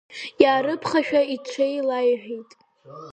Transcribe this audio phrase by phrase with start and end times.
[0.43, 2.51] Иаарыԥхашәа иҽааилеиҳәеит.